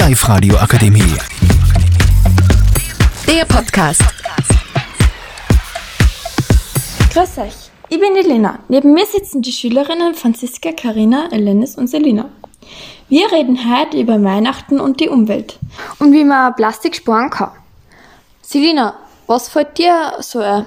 [0.00, 1.14] Live-Radio Akademie.
[3.26, 4.02] Der Podcast.
[7.12, 7.52] Grüß euch,
[7.90, 8.60] ich bin die Lena.
[8.68, 12.30] Neben mir sitzen die Schülerinnen Franziska, Karina, Elenis und Selina.
[13.10, 15.58] Wir reden heute über Weihnachten und die Umwelt
[15.98, 17.50] und wie man Plastik sparen kann.
[18.40, 18.94] Selina,
[19.26, 20.64] was fällt dir so ein?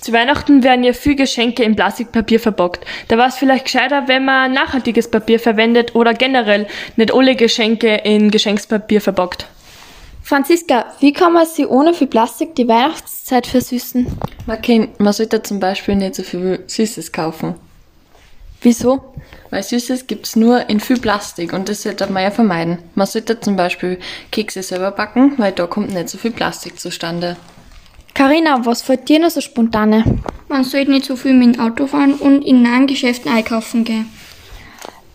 [0.00, 2.84] Zu Weihnachten werden ja viel Geschenke in Plastikpapier verpackt.
[3.08, 7.96] Da war es vielleicht gescheiter, wenn man nachhaltiges Papier verwendet oder generell nicht alle Geschenke
[7.96, 9.46] in Geschenkspapier verpackt.
[10.22, 14.06] Franziska, wie kann man sie ohne viel Plastik die Weihnachtszeit versüßen?
[14.46, 17.54] Man, kann, man sollte zum Beispiel nicht so viel Süßes kaufen.
[18.60, 19.14] Wieso?
[19.50, 22.78] Weil Süßes gibt's nur in viel Plastik und das sollte man ja vermeiden.
[22.96, 24.00] Man sollte zum Beispiel
[24.32, 27.36] Kekse selber backen, weil da kommt nicht so viel Plastik zustande.
[28.16, 30.02] Karina, was fällt dir noch so spontane?
[30.48, 34.10] Man sollte nicht so viel mit dem Auto fahren und in nahen Geschäften einkaufen gehen.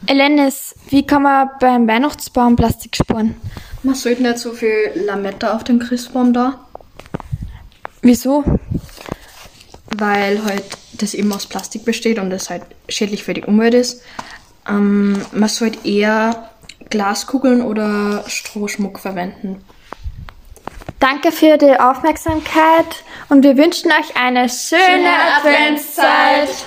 [0.06, 3.34] Elenis, wie kann man beim Weihnachtsbaum Plastik sparen?
[3.82, 6.60] Man sollte nicht so viel Lametta auf dem Christbaum da,
[8.04, 8.44] Wieso?
[9.98, 14.04] weil halt das eben aus Plastik besteht und das halt schädlich für die Umwelt ist.
[14.70, 16.52] Ähm, man sollte eher
[16.92, 19.64] Glaskugeln oder Strohschmuck verwenden.
[21.02, 26.64] Danke für die Aufmerksamkeit und wir wünschen euch eine schöne Adventszeit.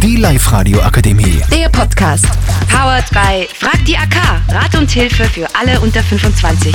[0.00, 1.42] Die Live-Radio Akademie.
[1.52, 2.26] Der Podcast.
[2.70, 4.14] Powered by Frag die AK.
[4.48, 6.72] Rat und Hilfe für alle unter 25.